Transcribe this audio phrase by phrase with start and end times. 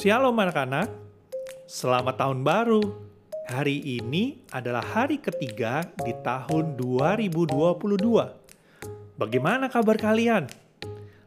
[0.00, 0.88] Shalom anak-anak,
[1.68, 2.80] selamat tahun baru.
[3.52, 8.08] Hari ini adalah hari ketiga di tahun 2022.
[9.20, 10.48] Bagaimana kabar kalian?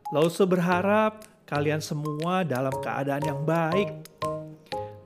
[0.10, 4.10] Lause berharap kalian semua dalam keadaan yang baik.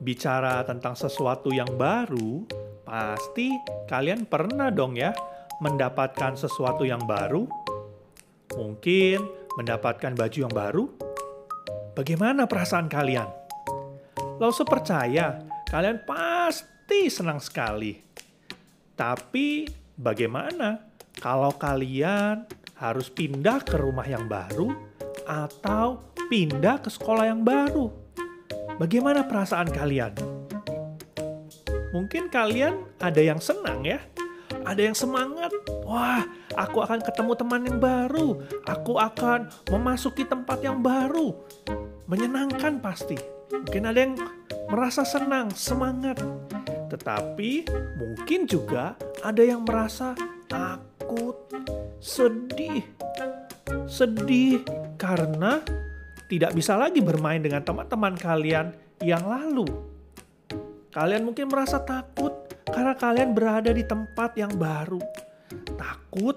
[0.00, 2.48] Bicara tentang sesuatu yang baru,
[2.88, 3.52] pasti
[3.84, 5.12] kalian pernah dong ya
[5.60, 7.44] mendapatkan sesuatu yang baru.
[8.56, 9.20] Mungkin
[9.60, 10.88] mendapatkan baju yang baru.
[11.92, 13.47] Bagaimana perasaan kalian?
[14.38, 17.98] Lause percaya kalian pasti senang sekali.
[18.94, 19.66] Tapi
[19.98, 20.78] bagaimana
[21.18, 22.46] kalau kalian
[22.78, 24.70] harus pindah ke rumah yang baru
[25.26, 27.90] atau pindah ke sekolah yang baru?
[28.78, 30.14] Bagaimana perasaan kalian?
[31.90, 33.98] Mungkin kalian ada yang senang ya,
[34.62, 35.50] ada yang semangat.
[35.82, 36.22] Wah,
[36.54, 38.38] aku akan ketemu teman yang baru.
[38.70, 41.34] Aku akan memasuki tempat yang baru.
[42.06, 43.37] Menyenangkan pasti.
[43.48, 44.14] Mungkin ada yang
[44.68, 46.20] merasa senang, semangat.
[46.88, 50.12] Tetapi mungkin juga ada yang merasa
[50.48, 51.36] takut,
[52.00, 52.84] sedih.
[53.88, 54.64] Sedih
[54.96, 55.60] karena
[56.28, 59.64] tidak bisa lagi bermain dengan teman-teman kalian yang lalu.
[60.92, 65.00] Kalian mungkin merasa takut karena kalian berada di tempat yang baru.
[65.76, 66.36] Takut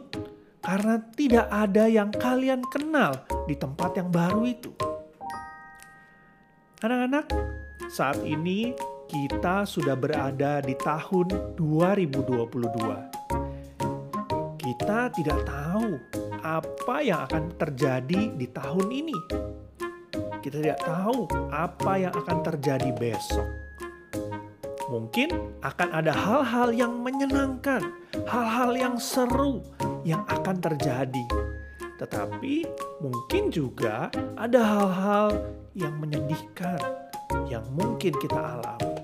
[0.61, 4.90] karena tidak ada yang kalian kenal di tempat yang baru itu.
[6.81, 7.29] Anak-anak,
[7.93, 8.73] saat ini
[9.05, 12.57] kita sudah berada di tahun 2022.
[14.57, 16.01] Kita tidak tahu
[16.41, 19.13] apa yang akan terjadi di tahun ini.
[20.41, 23.45] Kita tidak tahu apa yang akan terjadi besok.
[24.89, 27.93] Mungkin akan ada hal-hal yang menyenangkan,
[28.25, 29.61] hal-hal yang seru
[30.01, 31.29] yang akan terjadi.
[32.01, 32.65] Tetapi
[33.05, 36.79] mungkin juga ada hal-hal yang menyedihkan
[37.47, 38.95] yang mungkin kita alami.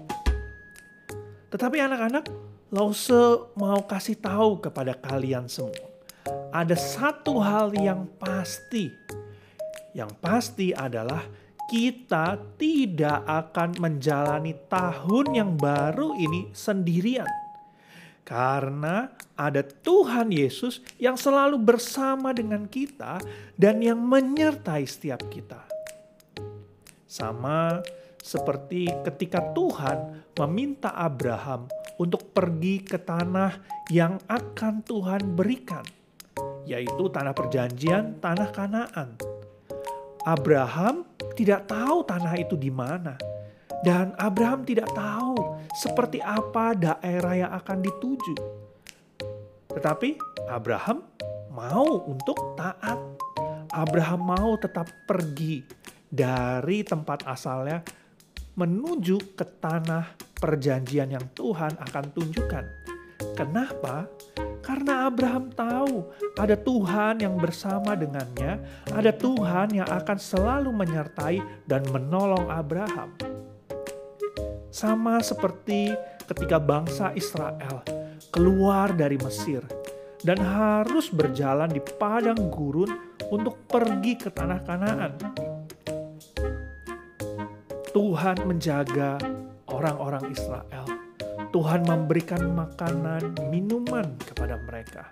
[1.47, 2.25] Tetapi anak-anak,
[2.67, 5.87] Lause mau kasih tahu kepada kalian semua.
[6.51, 8.91] Ada satu hal yang pasti.
[9.95, 11.23] Yang pasti adalah
[11.71, 17.27] kita tidak akan menjalani tahun yang baru ini sendirian.
[18.27, 19.07] Karena
[19.39, 23.23] ada Tuhan Yesus yang selalu bersama dengan kita
[23.55, 25.76] dan yang menyertai setiap kita.
[27.07, 27.79] Sama
[28.19, 35.87] seperti ketika Tuhan meminta Abraham untuk pergi ke tanah yang akan Tuhan berikan,
[36.67, 39.15] yaitu tanah perjanjian, tanah Kanaan.
[40.27, 41.07] Abraham
[41.39, 43.15] tidak tahu tanah itu di mana,
[43.87, 48.35] dan Abraham tidak tahu seperti apa daerah yang akan dituju.
[49.71, 50.19] Tetapi
[50.51, 51.07] Abraham
[51.55, 52.99] mau untuk taat.
[53.71, 55.76] Abraham mau tetap pergi
[56.07, 57.83] dari tempat asalnya
[58.57, 62.65] menuju ke tanah perjanjian yang Tuhan akan tunjukkan.
[63.37, 64.09] Kenapa?
[64.65, 68.59] Karena Abraham tahu ada Tuhan yang bersama dengannya,
[68.91, 73.13] ada Tuhan yang akan selalu menyertai dan menolong Abraham.
[74.73, 75.95] Sama seperti
[76.27, 77.81] ketika bangsa Israel
[78.33, 79.63] keluar dari Mesir
[80.21, 82.91] dan harus berjalan di padang gurun
[83.31, 85.13] untuk pergi ke tanah Kanaan.
[87.97, 89.17] Tuhan menjaga
[89.73, 90.85] orang-orang Israel.
[91.49, 95.09] Tuhan memberikan makanan, minuman kepada mereka.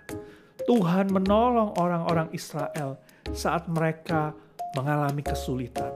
[0.70, 2.94] Tuhan menolong orang-orang Israel
[3.34, 4.30] saat mereka
[4.78, 5.90] mengalami kesulitan.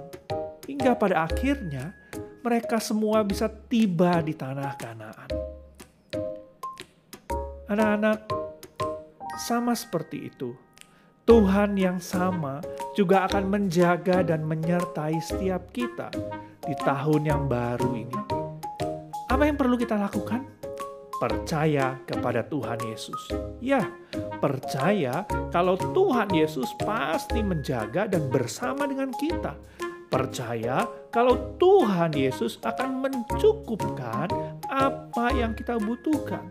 [0.67, 1.95] Hingga pada akhirnya
[2.43, 5.31] mereka semua bisa tiba di tanah Kanaan.
[7.71, 8.19] Anak-anak,
[9.39, 10.59] sama seperti itu.
[11.23, 12.59] Tuhan yang sama
[12.99, 16.11] juga akan menjaga dan menyertai setiap kita
[16.71, 18.21] di tahun yang baru ini.
[19.27, 20.47] Apa yang perlu kita lakukan?
[21.19, 23.35] Percaya kepada Tuhan Yesus.
[23.59, 23.91] Ya,
[24.39, 29.59] percaya kalau Tuhan Yesus pasti menjaga dan bersama dengan kita.
[30.07, 34.31] Percaya kalau Tuhan Yesus akan mencukupkan
[34.71, 36.47] apa yang kita butuhkan.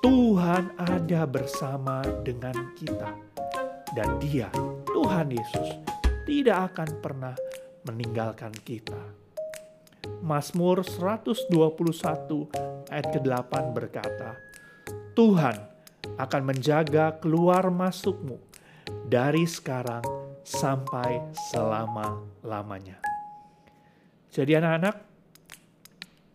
[0.00, 3.12] Tuhan ada bersama dengan kita.
[3.92, 4.48] Dan dia,
[4.88, 5.68] Tuhan Yesus,
[6.24, 7.36] tidak akan pernah
[7.84, 9.23] meninggalkan kita.
[10.24, 11.52] Mazmur 121
[12.88, 14.36] ayat ke-8 berkata,
[15.12, 15.56] Tuhan
[16.16, 18.40] akan menjaga keluar masukmu
[19.08, 20.04] dari sekarang
[20.44, 21.20] sampai
[21.52, 23.00] selama-lamanya.
[24.28, 24.96] Jadi anak-anak,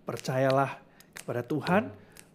[0.08, 0.72] percayalah
[1.14, 1.84] kepada Tuhan,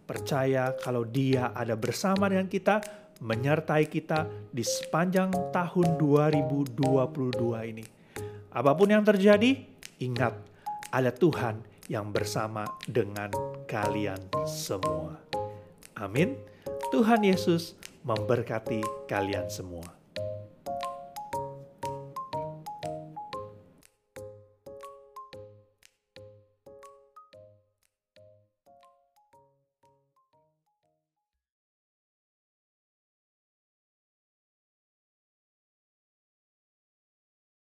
[0.05, 2.79] percaya kalau dia ada bersama dengan kita,
[3.19, 7.85] menyertai kita di sepanjang tahun 2022 ini.
[8.55, 9.55] Apa pun yang terjadi,
[9.99, 10.54] ingat
[10.91, 13.29] ada Tuhan yang bersama dengan
[13.69, 15.21] kalian semua.
[15.95, 16.35] Amin.
[16.89, 20.04] Tuhan Yesus memberkati kalian semua.